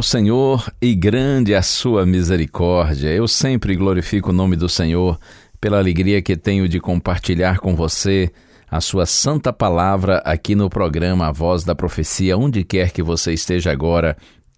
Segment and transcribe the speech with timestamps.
[0.00, 3.10] o Senhor e grande a sua misericórdia.
[3.10, 5.20] Eu sempre glorifico o nome do Senhor
[5.60, 8.32] pela alegria que tenho de compartilhar com você
[8.70, 13.34] a sua santa palavra aqui no programa A Voz da Profecia, onde quer que você
[13.34, 14.16] esteja agora.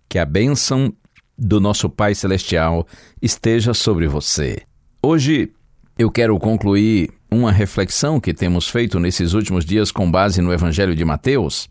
[0.09, 0.93] Que a bênção
[1.37, 2.87] do nosso Pai Celestial
[3.20, 4.63] esteja sobre você.
[5.03, 5.51] Hoje
[5.98, 10.95] eu quero concluir uma reflexão que temos feito nesses últimos dias com base no Evangelho
[10.95, 11.69] de Mateus,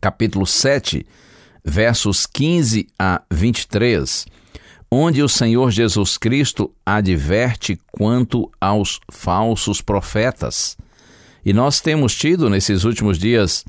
[0.00, 1.04] capítulo 7,
[1.64, 4.26] versos 15 a 23,
[4.90, 10.76] onde o Senhor Jesus Cristo adverte quanto aos falsos profetas.
[11.44, 13.64] E nós temos tido nesses últimos dias,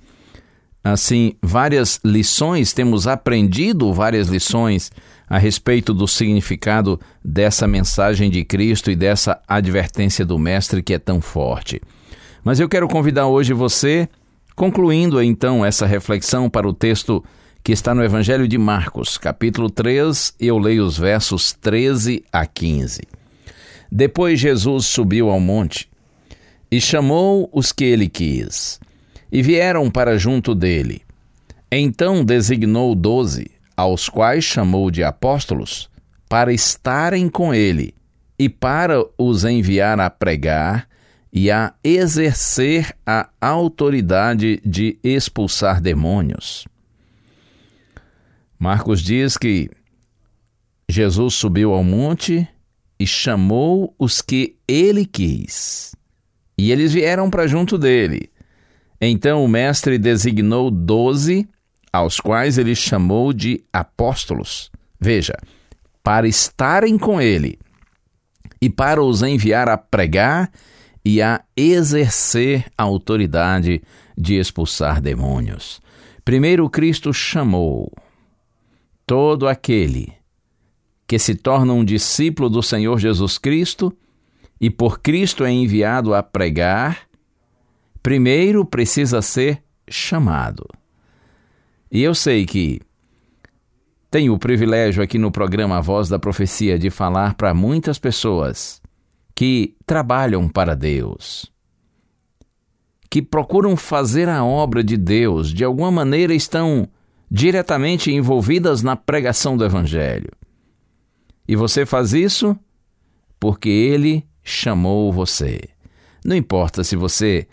[0.84, 4.92] assim, várias lições, temos aprendido várias lições
[5.30, 11.00] a respeito do significado dessa mensagem de Cristo e dessa advertência do Mestre que é
[11.00, 11.82] tão forte.
[12.44, 14.10] Mas eu quero convidar hoje você,
[14.56, 17.24] concluindo então essa reflexão para o texto
[17.64, 23.04] que está no Evangelho de Marcos, capítulo 3, eu leio os versos 13 a 15.
[23.90, 25.90] Depois Jesus subiu ao monte
[26.70, 28.82] e chamou os que ele quis,
[29.32, 31.04] e vieram para junto dele.
[31.72, 35.90] Então designou doze, aos quais chamou de apóstolos,
[36.28, 37.96] para estarem com ele
[38.38, 40.86] e para os enviar a pregar
[41.32, 46.66] e a exercer a autoridade de expulsar demônios.
[48.64, 49.70] Marcos diz que
[50.88, 52.48] Jesus subiu ao monte
[52.98, 55.94] e chamou os que ele quis.
[56.58, 58.30] E eles vieram para junto dele.
[59.02, 61.46] Então o mestre designou doze,
[61.92, 64.72] aos quais ele chamou de apóstolos.
[64.98, 65.36] Veja,
[66.02, 67.60] para estarem com ele
[68.62, 70.50] e para os enviar a pregar
[71.04, 73.84] e a exercer a autoridade
[74.18, 75.82] de expulsar demônios.
[76.24, 77.92] Primeiro Cristo chamou
[79.06, 80.14] todo aquele
[81.08, 83.96] que se torna um discípulo do Senhor Jesus Cristo
[84.60, 87.02] e por Cristo é enviado a pregar,
[88.02, 90.68] primeiro precisa ser chamado.
[91.92, 92.82] E eu sei que
[94.10, 98.82] tenho o privilégio aqui no programa Voz da Profecia de falar para muitas pessoas
[99.36, 101.52] que trabalham para Deus,
[103.10, 106.88] que procuram fazer a obra de Deus, de alguma maneira estão
[107.30, 110.32] diretamente envolvidas na pregação do Evangelho.
[111.48, 112.58] E você faz isso
[113.40, 115.62] porque Ele chamou você.
[116.24, 117.48] Não importa se você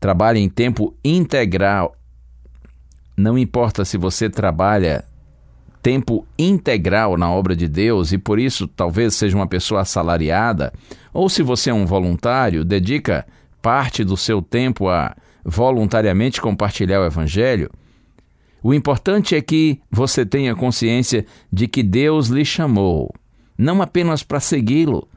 [0.00, 1.94] trabalha em tempo integral,
[3.16, 5.04] não importa se você trabalha
[5.82, 10.72] tempo integral na obra de Deus e por isso talvez seja uma pessoa assalariada,
[11.12, 13.26] ou se você é um voluntário, dedica
[13.60, 17.70] parte do seu tempo a voluntariamente compartilhar o Evangelho.
[18.62, 23.12] O importante é que você tenha consciência de que Deus lhe chamou,
[23.56, 25.08] não apenas para segui-lo,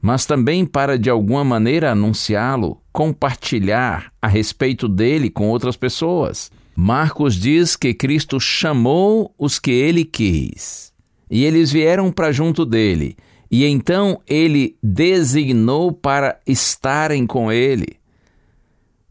[0.00, 6.50] mas também para de alguma maneira anunciá-lo, compartilhar a respeito dele com outras pessoas.
[6.74, 10.92] Marcos diz que Cristo chamou os que ele quis,
[11.30, 13.16] e eles vieram para junto dele,
[13.50, 17.96] e então ele designou para estarem com ele.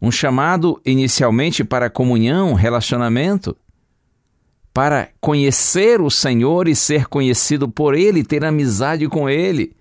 [0.01, 3.57] Um chamado inicialmente para comunhão, relacionamento,
[4.75, 9.73] para conhecer o Senhor e ser conhecido por Ele, ter amizade com Ele.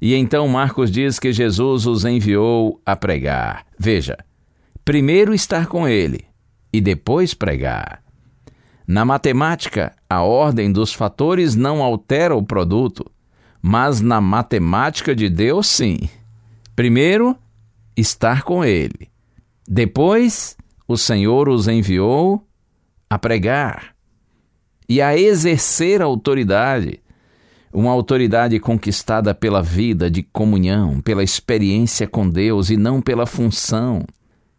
[0.00, 3.66] E então Marcos diz que Jesus os enviou a pregar.
[3.78, 4.16] Veja,
[4.82, 6.24] primeiro estar com ele
[6.72, 8.02] e depois pregar.
[8.86, 13.04] Na matemática, a ordem dos fatores não altera o produto,
[13.60, 15.98] mas na matemática de Deus, sim.
[16.74, 17.36] Primeiro,
[17.94, 19.10] estar com ele.
[19.68, 20.56] Depois,
[20.88, 22.42] o Senhor os enviou
[23.10, 23.99] a pregar
[24.90, 26.98] e a exercer autoridade.
[27.72, 34.04] Uma autoridade conquistada pela vida de comunhão, pela experiência com Deus e não pela função.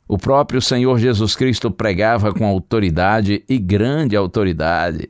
[0.08, 5.10] O próprio Senhor Jesus Cristo pregava com autoridade e grande autoridade,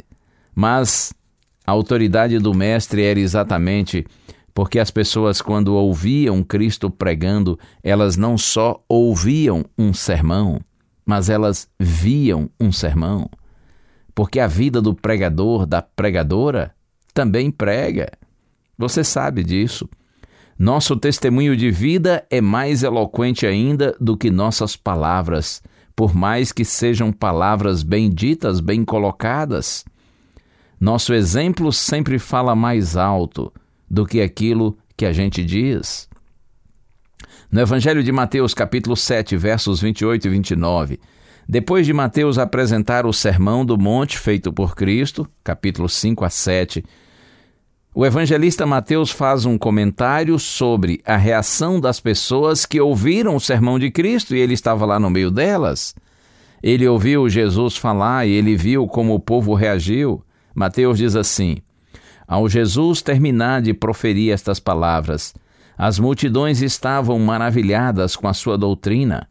[0.55, 1.13] mas
[1.67, 4.03] a autoridade do Mestre era exatamente
[4.55, 10.59] porque as pessoas, quando ouviam Cristo pregando, elas não só ouviam um sermão,
[11.05, 13.29] mas elas viam um sermão.
[14.13, 16.73] Porque a vida do pregador, da pregadora,
[17.13, 18.11] também prega.
[18.77, 19.89] Você sabe disso.
[20.57, 25.61] Nosso testemunho de vida é mais eloquente ainda do que nossas palavras,
[25.95, 29.83] por mais que sejam palavras bem ditas, bem colocadas.
[30.79, 33.51] Nosso exemplo sempre fala mais alto
[33.89, 36.07] do que aquilo que a gente diz.
[37.51, 40.99] No Evangelho de Mateus, capítulo 7, versos 28 e 29,
[41.51, 46.81] depois de Mateus apresentar o Sermão do Monte feito por Cristo, capítulo 5 a 7,
[47.93, 53.77] o evangelista Mateus faz um comentário sobre a reação das pessoas que ouviram o sermão
[53.77, 55.93] de Cristo e ele estava lá no meio delas.
[56.63, 60.23] Ele ouviu Jesus falar e ele viu como o povo reagiu.
[60.55, 61.57] Mateus diz assim:
[62.25, 65.33] Ao Jesus terminar de proferir estas palavras,
[65.77, 69.27] as multidões estavam maravilhadas com a sua doutrina,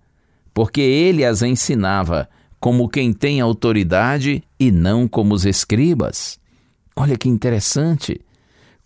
[0.53, 6.39] porque ele as ensinava como quem tem autoridade e não como os escribas.
[6.95, 8.21] Olha que interessante.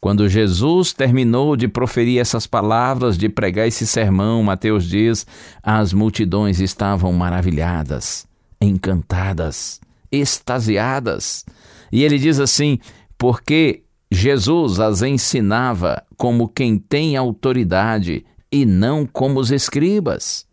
[0.01, 5.27] Quando Jesus terminou de proferir essas palavras, de pregar esse sermão, Mateus diz:
[5.63, 8.27] as multidões estavam maravilhadas,
[8.61, 9.81] encantadas,
[10.13, 11.45] extasiadas.
[11.91, 12.79] E ele diz assim:
[13.17, 20.47] porque Jesus as ensinava como quem tem autoridade e não como os escribas.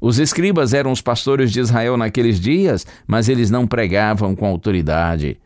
[0.00, 5.38] Os escribas eram os pastores de Israel naqueles dias, mas eles não pregavam com autoridade.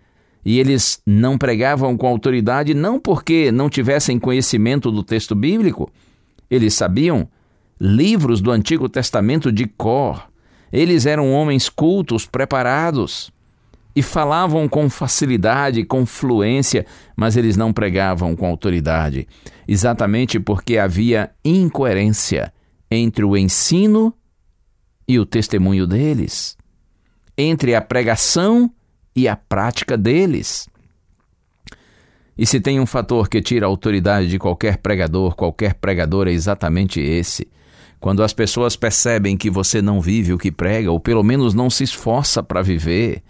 [0.44, 5.90] E eles não pregavam com autoridade não porque não tivessem conhecimento do texto bíblico,
[6.50, 7.28] eles sabiam
[7.80, 10.28] livros do Antigo Testamento de cor.
[10.72, 13.32] Eles eram homens cultos, preparados
[13.94, 19.28] e falavam com facilidade, com fluência, mas eles não pregavam com autoridade,
[19.68, 22.52] exatamente porque havia incoerência
[22.90, 24.14] entre o ensino
[25.12, 26.56] e o testemunho deles,
[27.36, 28.70] entre a pregação
[29.14, 30.68] e a prática deles.
[32.36, 36.32] E se tem um fator que tira a autoridade de qualquer pregador, qualquer pregador é
[36.32, 37.46] exatamente esse.
[38.00, 41.68] Quando as pessoas percebem que você não vive o que prega, ou pelo menos não
[41.68, 43.22] se esforça para viver.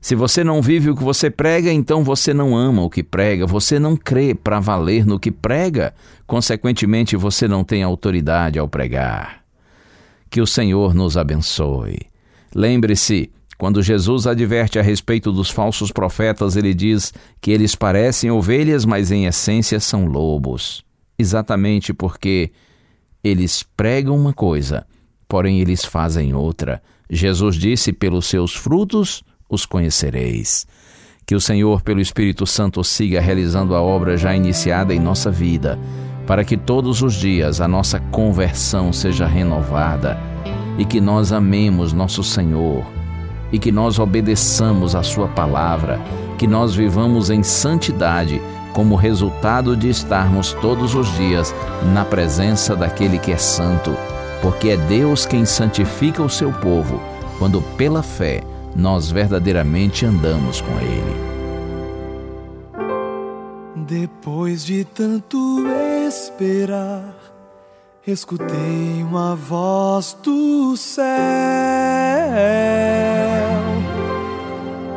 [0.00, 3.46] Se você não vive o que você prega, então você não ama o que prega,
[3.46, 5.94] você não crê para valer no que prega,
[6.26, 9.39] consequentemente você não tem autoridade ao pregar.
[10.30, 11.98] Que o Senhor nos abençoe.
[12.54, 18.84] Lembre-se, quando Jesus adverte a respeito dos falsos profetas, ele diz que eles parecem ovelhas,
[18.84, 20.82] mas em essência são lobos.
[21.18, 22.52] Exatamente porque
[23.22, 24.86] eles pregam uma coisa,
[25.28, 26.80] porém eles fazem outra.
[27.10, 30.66] Jesus disse: pelos seus frutos os conhecereis.
[31.26, 35.78] Que o Senhor, pelo Espírito Santo, siga realizando a obra já iniciada em nossa vida,
[36.30, 40.16] para que todos os dias a nossa conversão seja renovada
[40.78, 42.84] e que nós amemos nosso Senhor
[43.50, 46.00] e que nós obedeçamos a Sua palavra,
[46.38, 48.40] que nós vivamos em santidade
[48.72, 51.52] como resultado de estarmos todos os dias
[51.92, 53.92] na presença daquele que é santo,
[54.40, 57.00] porque é Deus quem santifica o seu povo,
[57.40, 58.44] quando pela fé
[58.76, 61.30] nós verdadeiramente andamos com Ele.
[63.84, 65.66] Depois de tanto
[66.10, 67.14] esperar,
[68.04, 71.06] escutei uma voz do céu,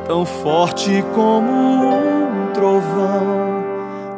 [0.08, 3.63] tão forte como um trovão,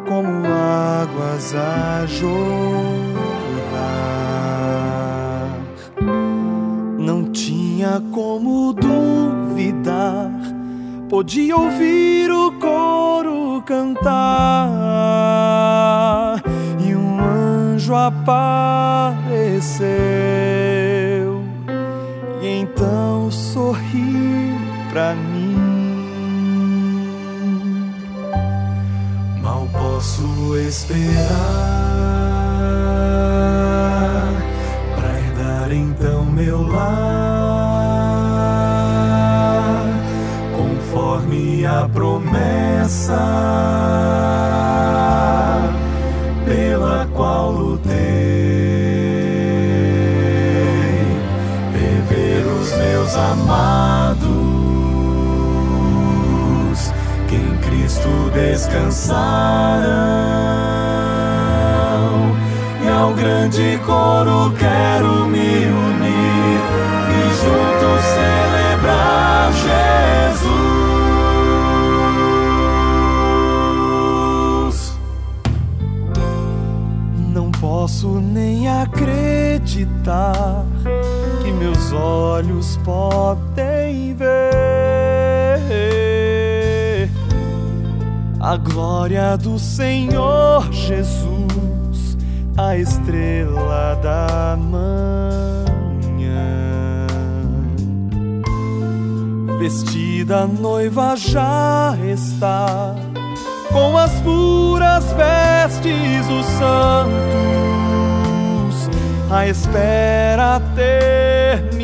[0.08, 2.46] como águas a jorrar.
[6.98, 10.32] Não tinha como duvidar,
[11.10, 14.56] podia ouvir o coro cantar
[17.86, 19.44] anjo apareceu
[22.42, 24.58] e então sorri
[24.90, 25.56] pra mim.
[29.42, 31.22] Mal posso esperar
[34.96, 36.86] para herdar então meu lar,
[40.56, 43.55] conforme a promessa
[58.56, 58.96] descansarão
[62.82, 66.62] e ao grande coro quero me unir
[67.12, 70.48] e juntos celebrar Jesus.
[77.34, 80.64] Não posso nem acreditar
[81.44, 83.65] que meus olhos podem
[88.46, 92.16] a glória do Senhor Jesus,
[92.56, 95.88] a estrela da manhã.
[99.58, 102.94] Vestida noiva já está,
[103.72, 107.18] com as puras vestes os santos,
[109.32, 111.82] a espera terminou.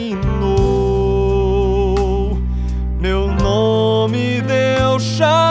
[2.99, 5.50] Meu nome Deus chama.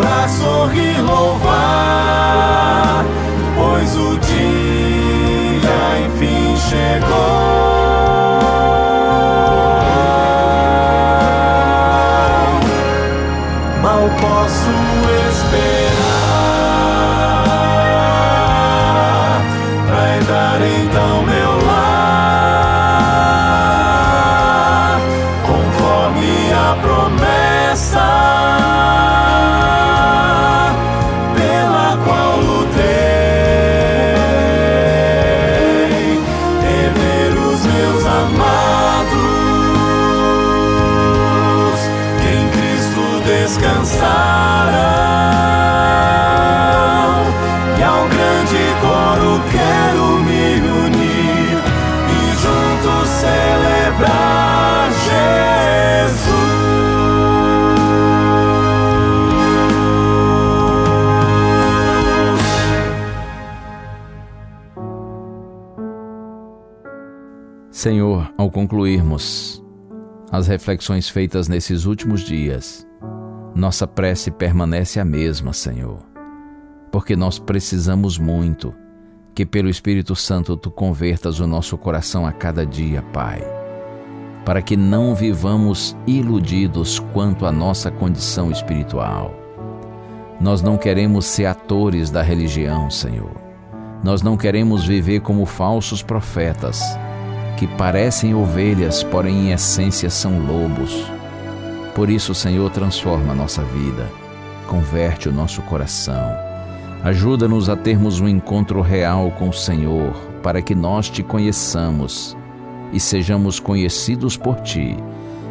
[0.00, 1.44] Chorar, sorrir, louvar,
[3.54, 7.10] pois o dia enfim chegou.
[13.82, 14.70] Mal posso
[15.28, 15.92] esperar
[19.86, 22.20] pra dar então meu lar,
[25.46, 28.29] conforme a promessa
[67.80, 69.64] Senhor, ao concluirmos
[70.30, 72.86] as reflexões feitas nesses últimos dias,
[73.54, 75.96] nossa prece permanece a mesma, Senhor,
[76.92, 78.74] porque nós precisamos muito
[79.34, 83.40] que pelo Espírito Santo tu convertas o nosso coração a cada dia, Pai,
[84.44, 89.34] para que não vivamos iludidos quanto à nossa condição espiritual.
[90.38, 93.34] Nós não queremos ser atores da religião, Senhor.
[94.04, 96.82] Nós não queremos viver como falsos profetas
[97.60, 101.04] que parecem ovelhas, porém em essência são lobos.
[101.94, 104.10] Por isso, Senhor, transforma a nossa vida,
[104.66, 106.34] converte o nosso coração.
[107.04, 112.34] Ajuda-nos a termos um encontro real com o Senhor, para que nós te conheçamos
[112.94, 114.96] e sejamos conhecidos por ti,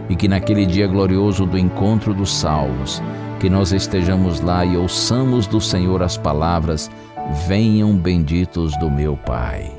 [0.10, 3.04] e que naquele dia glorioso do encontro dos salvos,
[3.40, 6.90] que nós estejamos lá e ouçamos do Senhor as palavras:
[7.48, 9.79] Venham benditos do meu Pai.